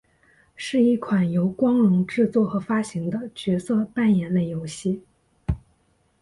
[0.55, 5.03] 是一款由光荣制作和发行的角色扮演类游戏。